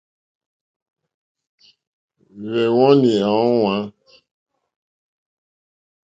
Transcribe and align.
Hwɛ́wɔ́nì 2.41 3.11
à 3.29 3.31
ówàŋ. 3.53 3.83